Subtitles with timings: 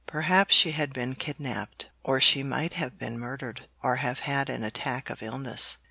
[0.07, 4.63] Perhaps she had been kidnapped, or she might have been murdered, or have had an
[4.63, 5.77] attack of illness.